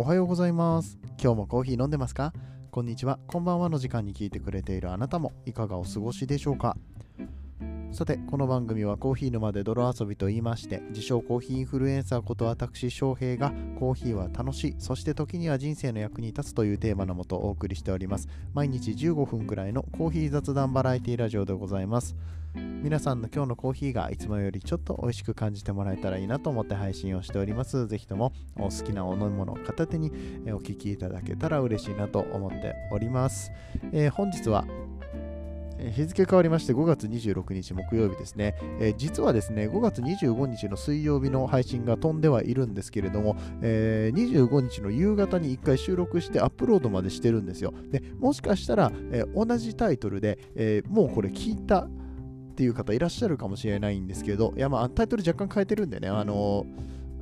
[0.00, 0.96] おはようございます。
[1.20, 2.32] 今日もコーヒー飲んでますか？
[2.70, 6.76] こんにちは、こんばんはの時間に聞いてくれているあなたもいかがお過ごしでしょうか？
[7.90, 18.28] さて、この番組はコーヒー沼で泥遊びと言いまして、自称コーヒーインフルエンサーこと私翔平がコーヒーは楽しい、そして時には人生の役に立つというテーマのもとお送りしております。
[18.54, 22.14] 毎日15分くらいのコーヒー雑談バラエティラジオでございます。
[22.82, 27.86] 皆さんの今日のコーヒーがいつもよりちょっと美味しく感じてもらえたらいいなと思って配信をしております。
[27.88, 30.10] ぜひともお好きなお飲み物を片手に
[30.46, 33.50] お聞きいただけたら嬉しいなと思っております。
[33.92, 34.64] えー本日は
[35.78, 51.88] 日付変わりまして5月26日木曜日ですね、えー実はですね5月25日の水曜日の配信が飛んではいるんですけれども、えー25日の夕方に1回収録してアップロードまでしてるんですよでもしかしたら、えー同じタイトルで、えもうこれ聞いた
[52.58, 56.66] っていう方いらっしゃるかもしれないんですけどいやまあタイトル若干変えてるんでねあの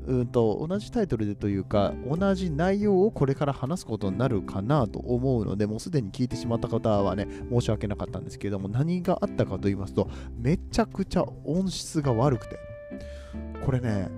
[0.07, 12.59] うんと同じタイトルでというか同じ内容をこれから話すことになるかなと思うのでもうすでに聞いてしまった方はね申し訳なかったんですけども何があったかと言いますとめちゃくちゃ音質が悪くて
[13.63, 14.09] これね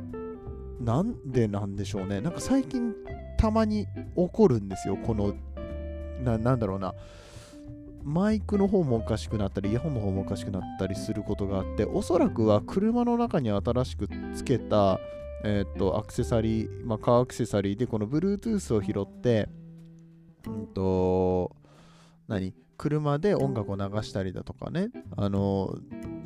[0.81, 2.95] なんでなんでしょうねなんか最近
[3.37, 5.35] たまに起こるんですよこの
[6.23, 6.95] ななんだろうな
[8.03, 14.99] マイクの方もおかしくなったり、イヤホンの方もおかしくなったりすることがあって、おそらくは車の中に新しくつけた、
[15.45, 19.49] えーっとアクセサリー、まあ、カーアクセサリーでこの Bluetooth を拾って、
[20.47, 21.55] うんと、
[22.27, 22.55] 何？
[22.81, 25.77] 車で音楽を流したりだとかね、あの、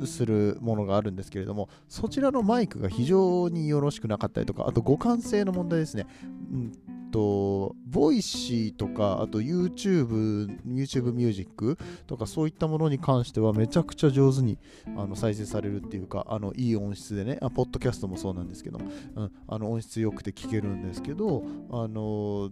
[0.05, 6.05] するものがあるんですけれども、そちらのマイクが非常によろしくなかったりとか、あと互換性の問題ですね。
[6.51, 6.71] うん
[7.13, 14.57] と、 Voicy とか、あと YouTube、YouTube ミュージックとかそういったものに関してはめちゃくちゃ上手に
[14.97, 18.79] あの再生されるっていうか、あのいい音質でね、あポッドキャストもそうなんですけど、
[19.15, 22.51] うん、あの音質良くて聞けるんですけど、あのー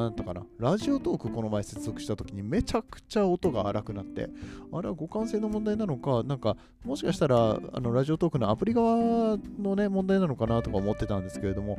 [0.00, 4.28] だったかな、ラジオトークこの前接続した時にめちゃくちゃ音が荒くなって、
[4.72, 11.78] あれは互換性の問題なのか、なんかもしかしたらあのラジオトークのアプリ側のね問題なのかなとか思ってたんですけれども、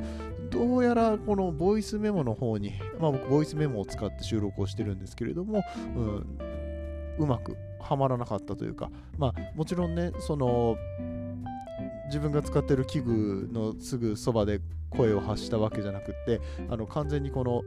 [0.50, 5.62] どうやらこのボイスメモの方に、 まあ僕ボイスメモを使って収録をしてるんですけれども、
[5.96, 6.38] うん、
[7.18, 10.76] うまくはまらなかったというか、まあもちろんね、その
[12.06, 17.62] 自分が使ってる器具のすぐそばで声を発したわけじゃなくって、あの完全にこの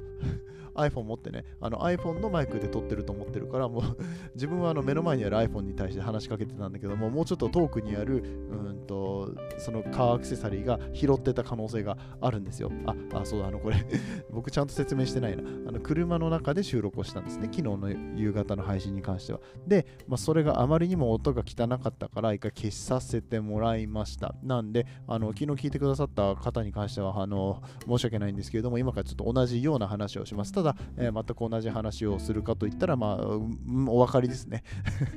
[0.80, 3.84] iPhone 持ってね、あの iPhone のマイクで撮ってると思ってるから、もう
[4.36, 12.72] 自分はあの目の前にある iPhone に対して話しかけてたんだけども、もうちょっと遠くにある、うんと、そのカーアクセサリーが拾ってた可能性があるんですよ。
[12.86, 13.76] あ、あそうだ、あのこれ
[14.32, 15.44] 僕ちゃんと説明してないな。
[15.68, 19.40] あの車の中で収録をしたんですね、昨日の夕方の配信に関しては。
[19.68, 24.34] で、まあ、それがあまりにも音が汚かったから、一回消させてもらいました。
[24.42, 30.52] なんで、あの昨日聞いてくださった方に関しては、あの申し訳ないんですけれども、今からちょっと同じような話をします。
[30.52, 34.63] ただ、えー全く同じ話をするかといったら、まあ、うんお分かりですね。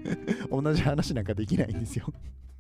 [0.51, 2.13] 同じ話なんかできないんですよ。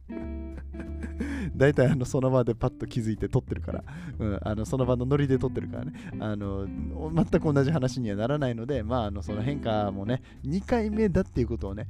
[1.56, 3.84] 大体あのその場でパッと気づいて撮ってるから、
[4.18, 11.86] うん、あのその場のノリで撮ってるからねあの全く同じ話にはならないのでまああのその変化もね2回目だっていうことをね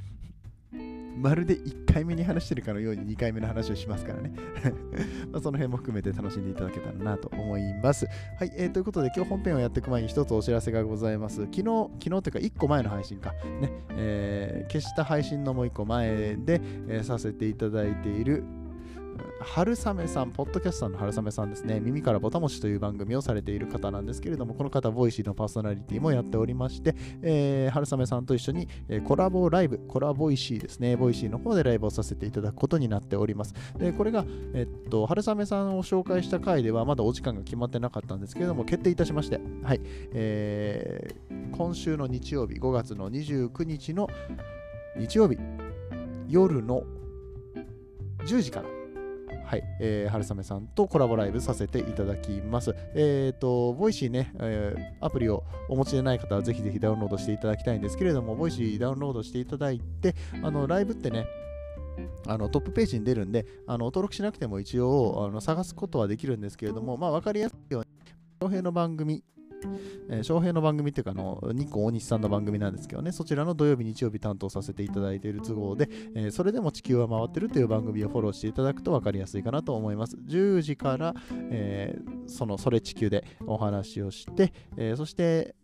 [1.16, 4.32] まるで1回目に話してるかのように2回目の話をしますからね。
[5.32, 8.06] まその辺も含めて楽しんでいただけたらなと思います。
[8.38, 11.42] はい、えーということで今日本編をやっていく前に一つお知らせがございます。
[11.42, 13.32] 昨日昨日というか1個前の配信か。
[13.60, 18.44] ね、えー消した配信のもう1個前で、えーさせていただいている
[19.42, 33.54] 春雨さん、ポッドキャスターの春雨さんですね、耳からぼたもちという番組をされている方なんですけれども、この方、 Voicy のパーソナリティもやっておりまして、えー春雨さんと一緒に、えーコラボライブ、コラボイシーですね、 Voicy の方でライブをさせていただくことになっております。
[33.78, 39.80] で、これが、えっと、春雨さんを紹介した回では、まだお時間が決まってなかったんですけれども、決定いたしまして、はい、
[40.12, 44.08] えー今週の日曜日、5月の29日の
[44.96, 45.38] 日曜日、
[46.28, 46.82] 夜の
[48.24, 48.68] 10時から、
[49.52, 52.74] はい、えー、春雨さんとコラボライブさせていただきます。
[52.94, 61.26] えっ、と、 Voicy ね、えーアプリをお持ちでない方はぜひぜひダウンロードしていただきたいんですけれども、 Voicy ダウンロードしていただいて、あの、ライブってね、
[62.26, 67.88] あのトップページに出るんで、あの登録しなくても一応あの探すことはできるんですけれども、まあ、分かりやすいように、
[68.40, 69.22] 翔平の番組、
[70.08, 80.16] えー翔平の番組っていうかあの、日光大西さんの番組なんですけどね、そちらの土曜日、日曜日担当させていただいている都合で、えーそれでも地球は回ってるという番組をフォローしていただくと分かりやすいかなと思います。
[80.16, 81.14] 10時から、
[81.50, 85.54] えーそのそれ地球でお話をして、えそして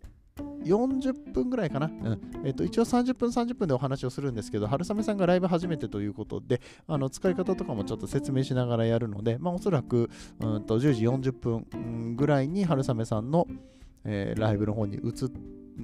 [0.64, 10.10] 40分ぐらいかな、うんえっと一応30分30分でお話をするんですけど春雨さんがライブ初めてということであの使い方とかもちょっと説明しながらやるので、まあ、おそらく
[10.40, 13.46] うんと10時40分ぐらいに春雨さんの、
[14.04, 15.12] えー、ライブの方に移っ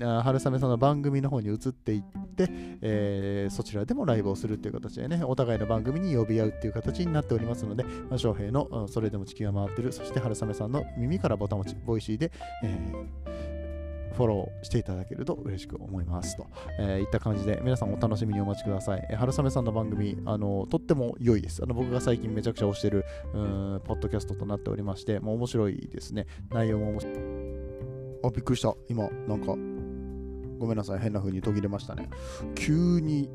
[0.01, 2.03] 春雨さんの番組の方に移っていっ
[2.35, 2.49] て、
[2.83, 12.33] えー、そちらでもライブをするっていう形でね、お互いの番組に呼び合うっていう形になっておりますので、まあ、翔平のそれでも地球が回ってる、そして春雨さんの耳からぼたもち、 Voicy で、
[12.65, 16.47] えー、フォローしていただけると嬉しく思いますと、
[16.81, 19.07] えー、いった感じで皆さんお楽しみにお待ちください。
[19.11, 21.63] えー、春雨さんの番組、あのとっても良いです。
[21.63, 26.27] あの僕が最近めちゃくちゃ推してるうんポッドキャストとなっておりまして、もう面白いですね。
[26.51, 27.15] 内容も面白い。
[28.27, 28.75] あ、びっくりした。
[28.89, 29.55] 今、なんか
[30.59, 32.09] ごめんなさい、変な風に途切れましたね。
[32.55, 33.31] 急に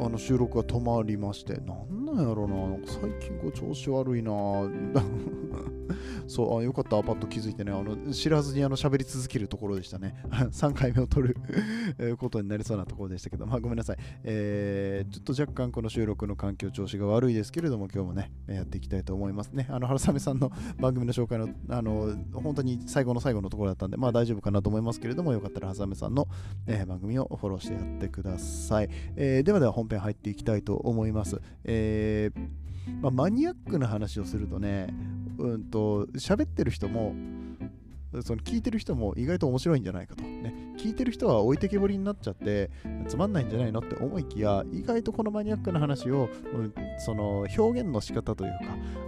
[0.00, 4.32] あの収録が止まりまして、なんなんやろな、なんか最近こう調子悪いな。
[6.26, 10.14] そう、あよかった、パッと気づいてね、あの知らずにあの喋り続けるところでしたね。
[10.28, 11.36] 3回目を取る
[12.18, 15.12] ことになりそうなところでしたけど、まあ、ごめんなさい、えー。
[15.12, 19.66] ちょっと若干この収録の環境調子が悪いですけれども、今日もね、やっていきたいと思いますね。
[19.70, 26.26] あの春雨さんの番組の紹介の、あの本当に最後の最後のところだったんで、まあ大丈夫かなと思いますけれども、よかったら春雨さんの、
[26.66, 28.90] えー、番組をフォローしてやってください。
[29.16, 31.40] えー、ではでは本編入っていきたいと思います。
[31.64, 32.07] えー
[33.00, 34.88] まあ、マニアックな話をするとね、
[35.38, 37.14] うんと、喋ってる人も、
[38.22, 40.22] その聞いてる人も意外と面白いんじゃないかと。
[40.22, 42.70] ね、聞いてる人は置いてけぼりになっちゃって
[43.06, 48.50] つまんないんじゃないのって思いきや意外とこのマニアックな話を、うん、その表現の仕方という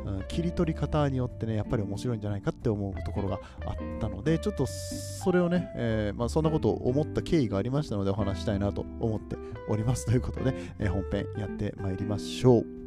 [0.04, 9.36] か、うん、切り取り方によってねやっぱり面白いんじゃないかって思うところがあったのでちょっとそれをね、えー、まあ、そんなことを思った経緯がありましたのでお話したいなと思って
[9.68, 12.79] おりますということで、えー、本編やってまいりましょう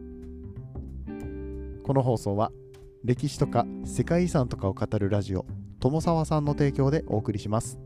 [1.84, 2.52] この放送は
[3.04, 5.46] 歴史とか世界遺産とかを語るラジオ
[5.82, 7.78] 友沢さんの提供でお送りします。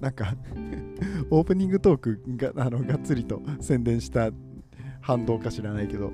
[0.00, 0.36] なんか
[1.30, 4.30] オープニングトークがあのがっつりと宣伝した
[5.00, 6.12] 反動か知らないけど、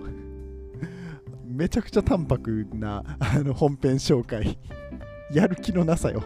[1.45, 4.59] めちゃくちゃ淡白なあの本編紹介、
[5.31, 6.23] やる気のなさよ。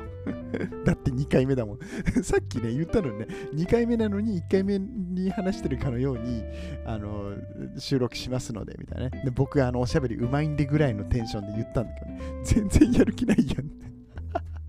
[0.85, 1.79] だって2回目だもん
[2.23, 6.43] さっきね、言ったのね、2回目なのに1回目に話してるかのように、
[6.85, 7.35] あの、
[7.79, 9.23] 収録しますので、みたいなね。
[9.25, 13.71] で僕、あの、おしゃべりうまいんでぐらいのテンションで言ったんだけどね、全然やる気ないやん。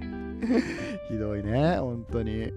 [1.10, 2.51] ひどいね、本当に。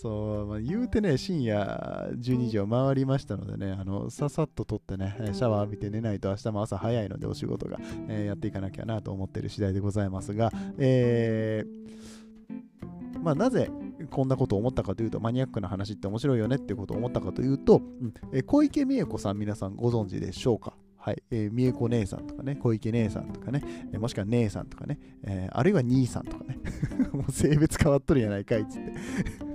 [0.00, 7.78] そう、まあ、言うてね、深夜12時を回りましたのでね、あのささっと撮ってね、シャワー浴びて寝ないと明日も朝早いのでお仕事が、
[8.08, 13.72] えー、やっていかなきゃなと思ってる次第でございますが、えー、まあ、なぜ
[14.12, 18.14] こんなことを思ったかというと、マニアックな話って面白いよねってことを思ったかというと、うん。
[18.32, 20.74] えー、小池美恵子さん皆さんご存知でしょうか？
[20.96, 23.62] はい、えー、美恵子姉さんとかね、小池姉さんとかね、
[23.92, 26.58] えー、もしくは姉さんとかね、えー、あるいは兄さんとかね、
[27.12, 29.47] もう性別変わっとるやないかいっつって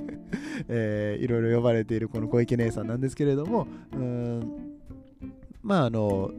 [0.68, 4.74] えー、いろいろ呼ばれているこの小池姉さんなんですけれども、うん
[5.62, 6.32] まああの、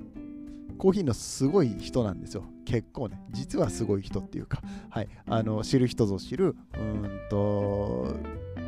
[0.78, 2.44] コーヒーのすごい人なんですよ。
[2.66, 8.16] 結構ね、実はすごい人っていうか、はい、あの知る人ぞ知る、うんと、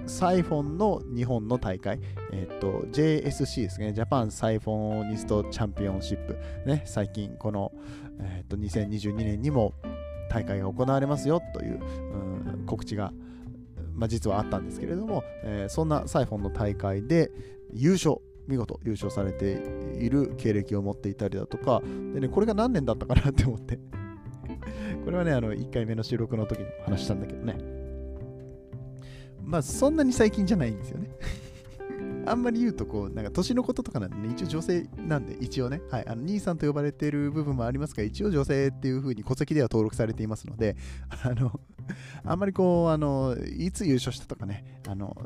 [0.06, 2.00] サイフォンの日本の大会、
[2.32, 7.72] えっ、と、JSC ですね、ジャパンサイフォニストチャンピオンシップ、ね、最近この、
[8.20, 9.74] えっ、ー、と、2022年にも
[10.30, 11.80] 大会が行われますよという、
[12.54, 13.12] うん、告知が
[13.96, 17.30] まあ、実はあったんですけれども、えー、そんなサイフォンの大会で
[17.72, 19.60] 優勝見事優勝されて
[19.98, 21.82] いる経歴を持っていたりだとか
[22.14, 23.78] で、ね、これが何年だったかなって思って。
[25.04, 27.58] これはねあの1回目の収録の時に話したんだけどね。
[29.44, 31.10] まあそんなに最近じゃないんですよね。
[32.26, 40.76] あんまり言うと、こう、なんか年のこととかなんでね、一応女性なんで、一応ね、はい、あの兄さんと呼ばれている部分もありますが、一応女性っていう風に戸籍では登録されていますので、
[41.22, 41.60] あの、
[42.24, 45.16] あんまりこう、あの、いつ優勝したとかね、あの、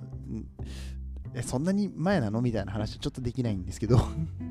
[1.35, 4.00] え、そんなに前なのみたいな話ちょっとできないんですけど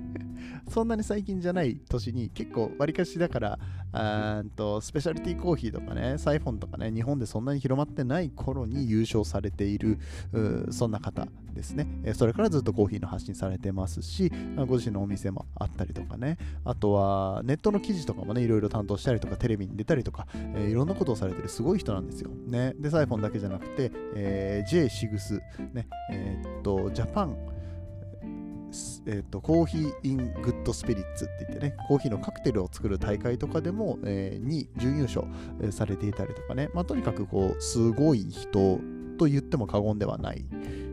[0.69, 3.59] そんなに最近じゃない年に結構わりかしだから
[3.91, 9.99] あとスペシャリティコーヒーとかねサイフォンとかね日本でそんなに広まってない頃に優勝されている
[10.71, 11.27] そんな方。
[11.53, 11.87] ですね。
[12.13, 14.31] それからずっとコーヒーの発信されてますし
[14.67, 16.37] ご自身のお店もあったりとかね。
[16.63, 22.31] あとはネットの記事とかもねいろいろ担当したりとかテレビに出たりとか、えー、いろんなことをされてるすごい人なんですよ。
[22.47, 22.73] ね。
[22.79, 25.41] でサイフォンだけじゃなくて、えー、J シグス
[25.73, 25.87] ね。
[26.11, 27.37] えー、っと Japan
[29.05, 35.25] えーと、 Coffee in Good Spirits って言ってね、コーヒーのカクテルを作る大会とかでも、えー、に準優勝、
[35.71, 38.79] されていたりとかね、まあ、とにかくこう、すごい人
[39.17, 40.45] と言っても過言ではない。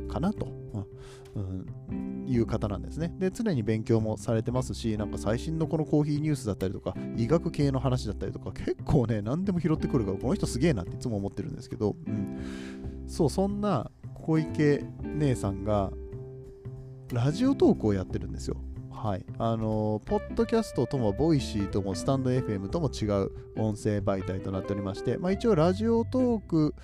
[0.06, 0.46] かなと。
[1.36, 1.66] うん
[2.28, 3.14] いう方なんですね。
[3.18, 12.40] で、常に勉強もされてますし、なんか最新のこのコーヒーニュースだったりとか、医学系の話だったりとか、結構ね、何でも拾ってくるから、この人すげえなっていつも思ってるんですけど、うん。
[13.06, 15.92] そう、そんな小池姉さんが、
[17.12, 18.56] ラジオトークをやってるんですよ。
[18.90, 19.24] はい。
[19.38, 26.74] あのポッドキャストとも、 Voicy とも、 stand.fm とも違う音声媒体となっておりまして、まあ、一応、ラジオトーク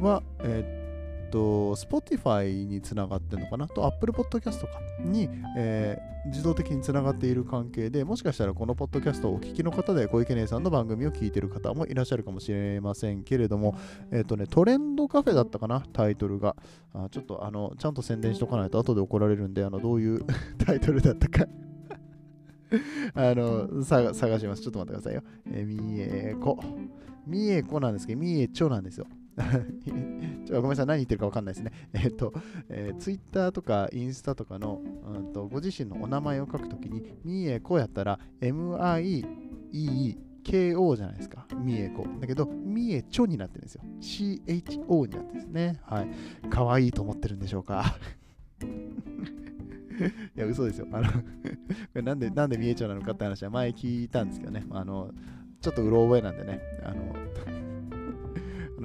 [0.00, 0.85] は、えー
[1.26, 3.68] っと、Spotify につながってるのかな？
[3.68, 4.68] と、Apple Podcast か？
[5.00, 13.76] に、えー、自動的につながっている関係で、もしかしたらこのポッドキャストをお聞きの方で、小池姉さんの番組を聞いてる方もいらっしゃるかもしれませんけれども、
[14.10, 16.56] えっ、ー、とね、トレンドカフェだったかな、タイトルが。
[16.94, 20.20] あちょっとあの、ちゃんと宣伝しとかないと後で怒られるんで、あのどういう
[20.64, 21.46] タイトルだったか
[23.14, 24.62] あの、探します。
[24.62, 25.22] ちょっと待ってくださいよ。
[25.52, 26.58] えー、みえこ。
[27.26, 29.06] みえこなんですけど、みえちょなんですよ。
[30.46, 31.72] ちょごめんなさい、何言ってるか分かんないですね。
[31.92, 32.32] えっと、
[32.68, 34.80] えー、ツイッターとかインスタとかの、
[35.14, 39.26] うんと、ご自身のお名前を書くときに、みえこやったら、M-I-E-E-K-O
[40.96, 41.46] じゃないですか。
[41.56, 42.06] みえこ。
[42.20, 43.82] だけど、みえちょになってるんですよ。
[44.00, 45.80] C-H-O になってるんですね。
[45.82, 46.08] はい。
[46.48, 47.84] かわいいと思ってるんでしょうか。
[50.36, 50.86] いや、嘘ですよ。
[50.92, 51.18] あのこ
[51.94, 54.66] れなんで、なんでみえちょなのかって話は前聞いたんですけどね。
[54.70, 55.10] あの、
[55.60, 56.60] ちょっとうろ覚えなんでね。
[56.84, 57.14] あの、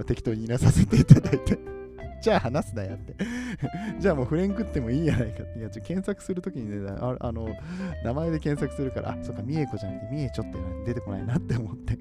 [0.02, 1.58] の適当にいなさせていただいて。
[2.22, 3.16] じゃあ話すなやって。
[4.00, 5.60] じゃあもうフレンクってもいいやないかって。
[5.60, 7.48] いや、ちょ検索するときにねあ、あの、
[8.04, 11.98] 名前で検索するから、あ、そっか、みえこじゃなくて、みえちょって出てこないなって思って。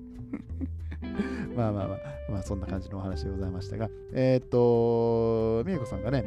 [1.57, 1.99] まあまあまあ、
[2.33, 6.25] まあそんな感じのお話でございましたが、えー、っと、みえこさんがね、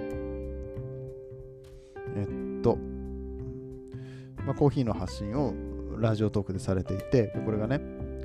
[2.15, 2.27] え
[2.59, 2.77] っと、
[4.45, 5.53] まあ、コーヒーの発信を
[5.99, 7.79] ラジオトークでされていて、これがね、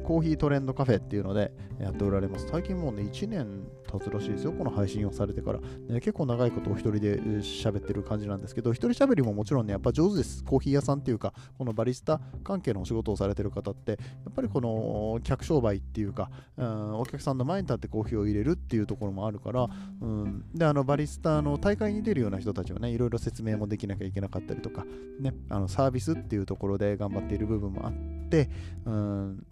[0.09, 2.49] コーヒートレンドカフェっていうのでやっておられます。
[2.51, 5.61] 最近もうね、1年経つらしいですよ、この配信をされてから。
[5.61, 10.43] ね、結構長いことお一人で喋ってる感じなんですけど、一人喋りももちろんね、やっぱ上手です。
[10.45, 13.97] コーヒー屋さんっていうか、このバリスタ関係のお仕事をされてる方って、や
[14.31, 19.69] っぱりこの客商売っていうか、うん、お客さんの前に立ってコーヒーを入れるっていうところもあるから、
[20.01, 24.87] うん、で、あのバリスタの大会に出るような人たちはね、いろいろ説明もできなきゃいけなかったりとか、
[25.21, 27.93] ね、あのサービスっていうところで頑張っている部分もあっ
[28.31, 28.49] て、
[28.87, 29.47] うん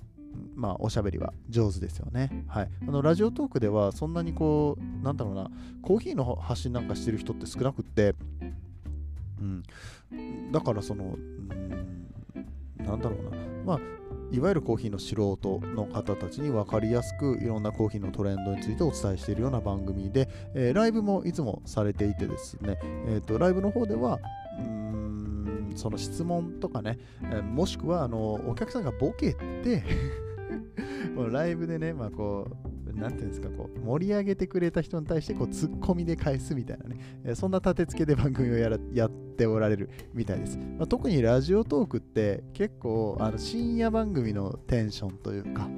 [0.54, 2.44] まあ、おしゃべりは上手ですよね。
[2.48, 2.68] はい。
[2.86, 5.50] あの、ラジオトークでは、そんなにこう、なんだろうな、
[5.82, 8.14] コーヒーの発信なんかしてる人って少なくって、
[9.40, 9.62] うん。
[10.52, 13.80] だから、その、うん、なんだろうな、まあ、
[14.32, 24.18] いわゆるコーヒーの素人の方たちに分かりやすくいろんなコーヒーのトレンドについてお伝えしているような番組で、えー、ライブもいつもされていてですね、えーと、ライブの方では、
[24.58, 24.96] うん
[25.76, 29.84] その質問とかね、えー、もしくはあのお客さんがボケて
[31.14, 40.58] もうライブでね、まあこう、なんていうんですか、こう、盛り上げてくれた人に対して、こう、ツッコミで返すみたいなね、え、そんな立て付けで番組をやらやっておられるみたいです。
[40.58, 45.68] まあ、特にラジオトークって結構、あの深夜番組のテンションというか、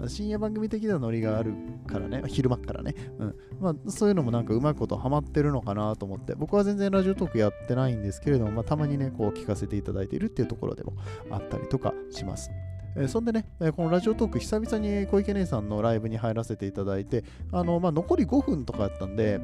[0.00, 1.54] うん、深夜番組的なノリがある
[1.86, 10.94] からね、昼間からね、うん、まあ、そういうのもなんかうまくことハマってるのかなと思って、僕は全然ラジオトークやってないんですけれども、まあ、たまにね、こう聞かせていただいているっていうところでも
[11.30, 12.50] あったりとかします。
[12.96, 19.40] え、そんでね、え、このラジオトーク、久々に小池姉さんのライブに入らせていただいて、あのまあ、残り5分とかやったんで、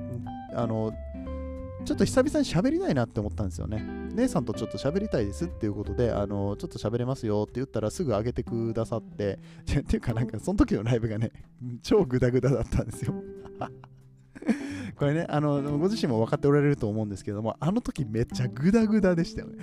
[0.55, 0.93] あの
[1.85, 3.83] ちょっと久々に喋りたいなって思ったんですよね。
[4.15, 11.33] 姉さんとちょっと喋りたいですっていうことで、あのちょっと喋れますよって言ったらすぐ上げてくださって、っ ていうかなんかその時のライブがね、
[11.83, 13.15] 超グダグダだったんですよ。
[14.97, 19.57] これね、あの、ご自身も分かっておられると思うんですけども、あの時めっちゃグダグダでしたよね。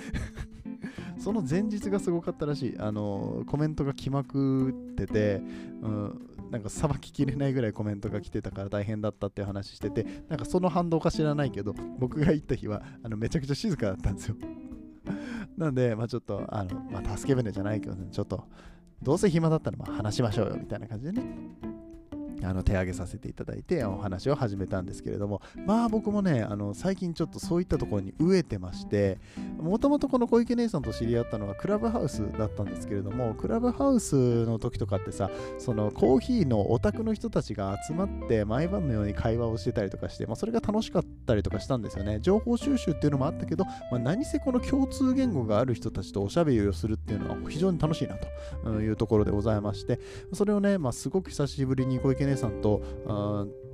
[1.20, 2.76] その前日がすごかったらしい。
[2.80, 5.42] あの、コメントが来まくってて、
[5.82, 14.36] うん、なんかさばききれないぐらいコメントが来てたから大変だったっていう話してて、なんかその反動か知らないけど、僕が行った日はあのめちゃくちゃ静かだったんですよ。
[15.58, 18.46] なんで、まあちょっと、あの、まあ助け舟じゃないけどね、ちょっと、
[19.02, 21.77] どうせ暇だったらまあ話しましょうよみたいな感じでね。
[22.44, 29.20] あの手挙げさせていただいてお話を始めたんですけれどもまあ僕もねあの最近ちょっとそういったところに飢えてまして
[29.58, 42.20] もともとこの小池姉さんと知り合ったのはクラブハウスだったんですけれどもクラブハウスの時とかってさそのコーヒーのオタクの人たちが集まって毎晩のように会話をしてたりとかして、まあ、それが楽しかったりとかしたんですよね。
[42.22, 48.16] 情報収集っていうのもあったけど、まあ、何せこの共通言語がある人たちとおしゃべりをするっていうのは非常に楽しいな
[48.64, 50.00] というところでございまして
[50.34, 52.82] それをね、まあ、すごく久しぶりに小池姉さんと、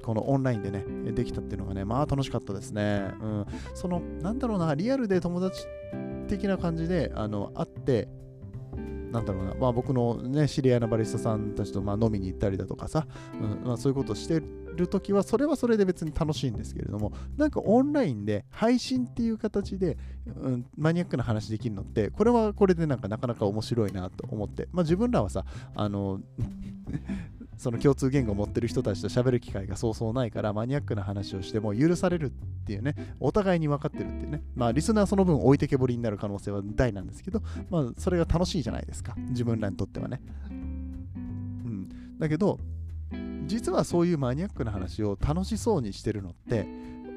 [0.04, 3.12] このオンラインでね、できたっていうのがね、まあ楽しかったですね。
[3.22, 3.46] うん。
[3.74, 5.66] その、なんだろうな、リアルで友達
[6.28, 8.08] 的な感じで、あの、会って、
[9.12, 13.08] なんだろうな、まあ、僕の、ね、知り合いのバリスタさんたちとまあ飲みに行ったりだとかさ、
[13.40, 14.42] うんまあ、そういうことをして
[14.74, 26.22] るときは、それはそれで別に楽しいんですけれども、なんかオンラインで配信っていう形で、うん、マニアックな話できるのって、これはこれでなんかなかなか面白いなと思って、まあ、自分らはさ、あの
[27.58, 32.30] その共通言語を持ってる人たちと喋る機会がそうそうないからマニアックな話をしても許されるっ
[32.66, 40.22] ていうねお互いに分かってるっていうねまあリスナーその分置いてけぼりになる可能性は大なんですけどまあそれが楽しいじゃないですか自分らにとってはね。
[40.50, 41.90] うん。
[42.20, 42.60] だけど
[43.46, 46.68] 実はそういうマニアックな話を楽しそうにしてるのって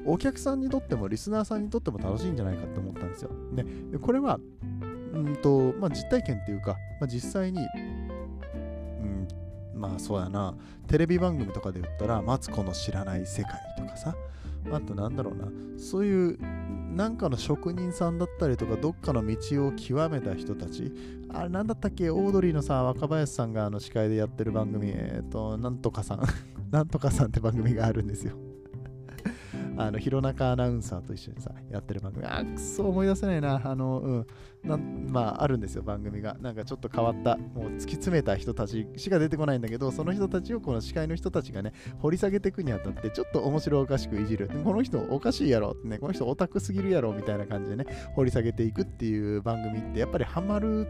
[0.05, 3.31] お客さんにとってもリスナーさんにとっても楽しいんじゃないかって思ったんですよ。
[3.91, 4.39] でこれは
[5.13, 7.77] うんと、まあ、実体験っていうか、まあ、実際にう
[9.05, 9.27] ん
[9.73, 10.55] まあそうやな、
[10.87, 14.15] テレビ番組とかで言ったら、マツコの知らない世界とかさ、
[14.71, 15.47] あとなんだろうな、
[15.77, 16.37] そういう
[16.95, 20.91] なんかの職人さんだったりとか、どっかの道を極めた人たち、
[21.29, 26.23] あれなんだったっけ、オードリーのさ、若林さんがあの司会でやってる番組、えっ、ー、と、なんとかさん、
[26.71, 28.33] なんとかさんって番組があるんですよ。
[29.77, 32.25] あの、弘中アナウンサーと一緒にさ、やってる番組。
[32.25, 33.61] あ、くそ思い出せないな。
[33.63, 34.27] あの、うん。
[34.63, 36.35] なまあ、あるんですよ、番組が。
[36.41, 44.49] なんかちょっと変わった、もう突き詰めた人たちしか出てこないんだけど、その人たちをこの司会の人たちがね、掘り下げていくにあたって、ちょっと面白おかしくいじる。
[44.63, 50.87] この人おかしいやろってね、この人オタクすぎるやろみたいな感じでね、掘り下げていくっていう番組って、やっぱりハマる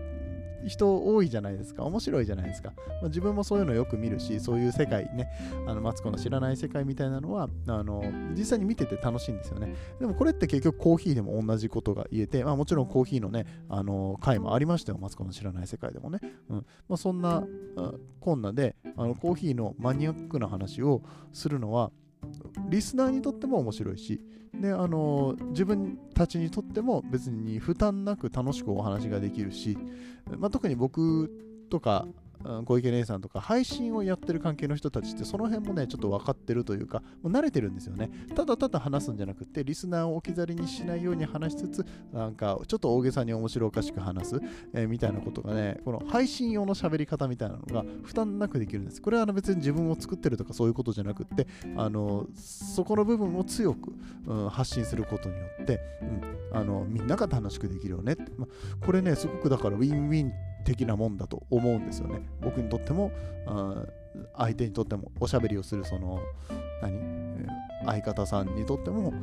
[0.65, 1.83] 人多いじゃないですか。
[1.83, 2.73] 面白いじゃないですか。
[2.77, 5.29] まあ、自分もそういうのよく見るし、そういう世界ね、
[5.67, 8.03] あのマツコの知らない世界みたいなのは、あの
[8.35, 9.75] 実際に見てて楽しいんですよね。
[9.99, 16.19] でもこれって結局コーヒーでも同じことが言えて、まあ、もちろんコーヒーのね、あの回もありましたよ、マツコの知らない世界でもね。
[16.49, 17.43] うんまあ、そんな
[18.19, 21.01] こんなであのコーヒーのマニアックな話を
[21.33, 21.91] するのは、
[22.69, 24.21] リスナーにとっても面白いし、
[24.53, 29.77] であの自分たちにとっても別に負担なく楽しくお話ができるし、
[30.37, 31.31] まあ、特に僕
[31.69, 32.07] とか
[32.65, 38.09] 小池姉さんとか配信をやってる関係の人たちってその辺もねちょっと分かってるというかもう慣れてるんですよね。
[38.35, 44.41] ただただ話すんじゃなくてリスナーを置き去りにしないように話しつつなんかちょっと大げさに面白おかしく話す、
[44.73, 49.01] えー、みたいなことがねこの配信用の喋り方みたいなのが負担なくできるんです。
[49.01, 53.93] これはあの別に自分を作ってるとかそういうことじゃなくってあのそこの部分を強く、
[54.25, 56.05] うん、発信することによって、う
[56.55, 58.13] ん、あのみんなが楽しくできるよね。
[58.13, 58.47] って、ま
[58.85, 60.31] これねすごくだからウィンウィン
[60.67, 62.21] 的なもんだと思うんですよね。
[62.41, 63.11] 僕にとっても、
[64.35, 66.19] 相手にとっても、おしゃべりをするその、
[66.81, 67.47] 何？
[67.85, 69.13] 相方さんにとっても、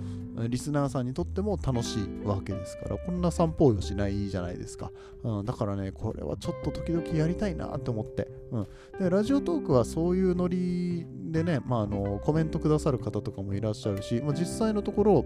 [0.48, 4.90] リスナーさんにとっても楽しいわけですから、こんな散歩をしないじゃないですか。
[5.22, 8.28] うん、だからね、これはちょっと時々やりたいなって思って。
[8.52, 8.66] うん、
[8.98, 15.24] でラジオトークはそういうノリでね、まあ、あのコメントくださる方とかもいらっしゃるし、まあ、実際のところ、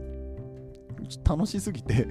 [1.25, 2.09] 楽しすぎて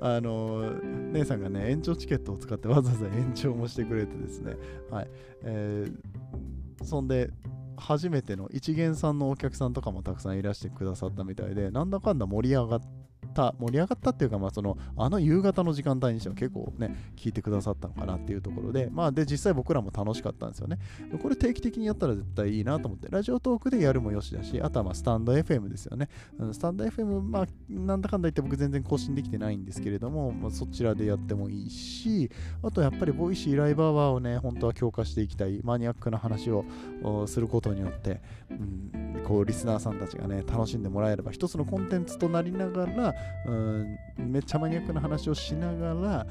[0.00, 0.72] あの
[1.12, 4.56] 姉さんがね、延長チケットを使ってわざわざ延長もしてくれてですね、
[4.90, 5.08] はい。
[5.42, 7.30] えー、そんで、
[7.76, 12.86] 初めての一元さんのお客さんとかもたくさんいらしてくださったみたいで、なんだかんだ盛り上がって、
[13.34, 20.78] た、盛り上がったっていうか、まあ、その、あの夕方の時間帯にしては結構ね、聞いてくださったのかなっていうところで、まあ、で、実際僕らも楽しかったんですよね。
[21.22, 26.08] これ定期的にやったら絶対いいなと思って、ラジオトークでやるもよしだし、あとはま、スタンド FM ですよね。
[26.52, 32.30] stand.fm、まあ、なんだかんだ言って僕全然更新できてないんですけれども、まあ、そちらでやってもいいし、
[32.62, 36.64] あとやっぱり Voicy ライブアワーをね、本当は強化していきたい、マニアックな話を
[37.26, 38.20] することによって、
[38.50, 43.14] うん、こう、リスナーさんたちがね、楽しんでもらえれば、一つのコンテンツとなりながら、
[43.46, 46.26] うん、めっちゃマニアックな話をしながら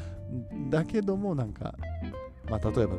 [0.70, 1.74] だけどもなんか、
[2.50, 2.96] まあ、例えば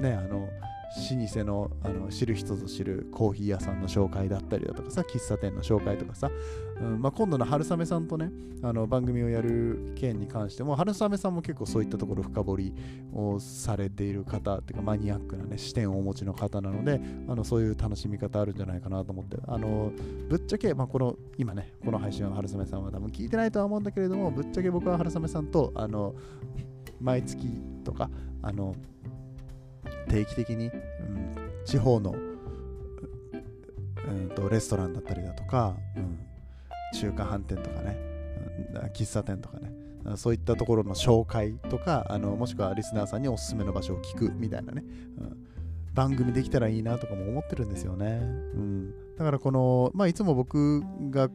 [0.00, 0.48] ねあの
[0.88, 6.30] 老舗のあの知る人ぞ知るコーヒー屋さんの紹介だったりだとかさ喫茶店の紹介とかさ、
[6.80, 8.30] うんまあ、今度の春雨さんとね
[8.62, 12.74] あの番組をやる件に関しても春雨さんも結構そういったところ深掘り
[13.12, 19.38] をされている方っていうかマニアックな、ね、視点をお持ちの方なのであのそういう楽しみ方あるんじゃないかなと思って。
[19.46, 19.92] あの
[20.28, 26.14] ぶっちゃけ、まあ、この今ねこの配信は春雨さんは多分聞いてないとは思うんだけれどもぶっちゃけ僕は春雨さんとあの
[27.00, 27.48] 毎月
[27.84, 28.10] とか
[28.42, 28.74] あの
[30.08, 36.18] 定期的に、うん、地方の、うん、とレストランだったりだとか、うん、
[36.98, 37.96] 中華飯店とかね、
[38.72, 39.72] うん、喫茶店とかね
[40.16, 44.82] そういったところの紹介とかあのもしくはリスナーさんにおすすめの場所を聞くみたいなね、
[45.18, 45.46] うん、
[45.92, 48.20] 番組できたらいいなとかも思ってるんですよね、
[48.54, 51.28] うん、だからこの、まあ、いつも僕が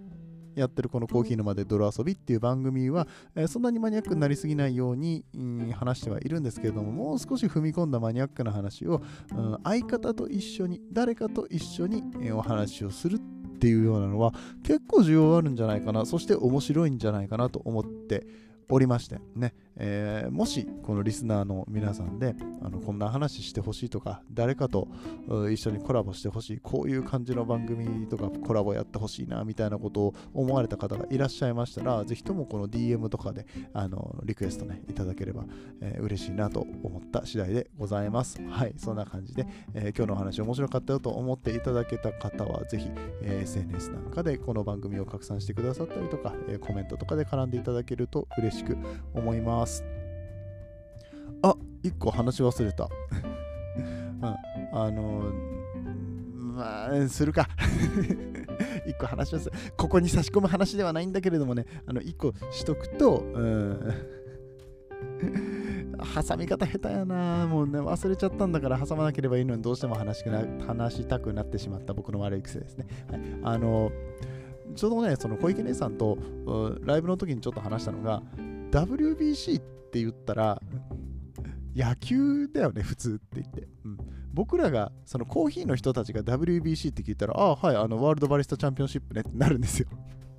[0.56, 9.02] やってるこのコーヒー沼で泥遊びっていう番組は、えー、そんなにマニアックになりすぎないように、うん、話してはいるんですけれども、もう少し踏み込んだマニアックな話を、
[9.36, 13.20] うん、相方と一緒に、誰かと一緒に、えー、お話をするっ
[13.60, 18.26] ていうようなのは結構需要あるんじゃないかな、そして面白いんじゃないかなと思って
[18.70, 24.88] おりましてね、えー、もしこのリスナーの皆さんであのこんな話してほしいとか誰かと
[25.52, 35.46] 一緒にコラボしてほしいこういう感じの番組とかコラボやってほしいなみたいなことを思われた方がいらっしゃいましたらぜひともこの DM とかであのリクエストねいただければ、
[35.82, 42.90] えー、嬉しいなと思った次第でございますはいそんな感じで、えー、今日のお話面白かったよと思っていただけた方はぜひ、
[43.22, 48.78] え SNS なんかでこの番組を拡散してくださったりとか、えコメントとかで絡んでいただけると嬉しく
[49.14, 49.62] 思います。
[49.63, 49.84] ます
[51.41, 52.88] あ一個話し忘れた。
[53.76, 54.23] うん、
[54.71, 55.34] あの
[56.54, 57.49] まあ、するか。
[58.88, 59.52] 一個話します。
[59.76, 63.93] ここに差し込む話ではないんだけれどもね、あの一個しとくと、うん。
[66.28, 72.86] 挟み方下手やなもうね、忘れちゃったんだから挟まなければいいのにどうしても話しくな話したくなってしまった僕の悪い癖ですね。
[73.10, 73.91] はい、あの、
[74.76, 76.17] ちょうどね、その小池姉さんと
[76.84, 78.23] ライブの時にちょっと話したのが、
[78.74, 80.60] WBC って言ったら、
[81.76, 83.68] 野球だよね、普通って言って。
[83.86, 83.98] うん、
[84.34, 89.88] 僕らが、そのコーヒーの人たちが WBC って聞いたら、ああ、はい、あの、ワールドバリスタチャンピオンシップねってなるんですよ。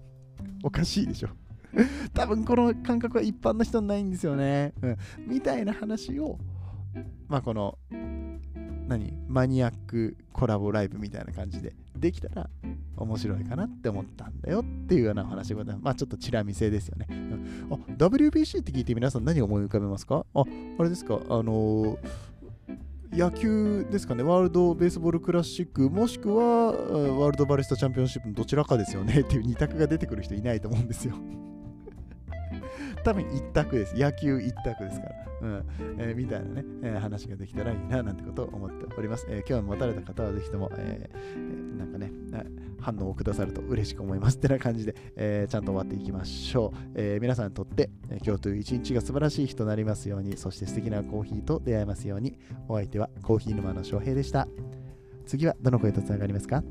[0.64, 1.28] おかしいでしょ。
[2.12, 4.74] 多分この感覚は一般の人ないんですよね。
[4.82, 4.96] うん、
[5.28, 6.38] みたいな話を、
[7.28, 7.78] まあこの、
[8.86, 12.50] 何マニアックコラボライブみたいな感じでできたら
[12.96, 17.06] 面白いかなって思ったんだよっていうようなお話でまあちょっとチラ見せですよね。
[17.70, 20.26] あ、WBC って聞いて皆さん何を思い浮かべますか？
[20.34, 20.44] あ、
[20.78, 21.18] あれですか？
[21.28, 21.98] あのー、
[23.12, 29.20] 野球ですかね、ワールドベースボールクラシック、もしくはワールドバリスタチャンピオンシップのどちらかですよね？
[29.20, 31.14] っていう2択が出てくる人いないと思うんですよ。
[33.04, 33.94] 多分一択です。
[33.96, 35.14] 野球一択ですから。
[35.42, 35.66] うん
[35.98, 39.26] えー、みたいなね、えー、話ができたらいいななんてことを思っております。
[39.28, 42.10] えー、今日持たれた方はぜひとも、えー、なんかね、
[42.80, 44.38] 反応をくださると嬉しく思います。
[44.38, 46.78] ってな感じで、えー、ちゃんと終わっていきましょう。
[46.94, 52.38] えー、皆さんにとって、え今日という一日が素晴らしい日となりますように、そして素敵なコーヒーと出会えますように、
[52.68, 54.48] お相手はコーヒー沼の翔平でした。
[55.26, 56.64] 次はどの声とつながりますか？